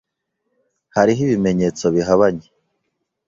Hariho 0.95 1.21
ibimenyetso 1.25 1.85
bihabanye. 1.95 2.47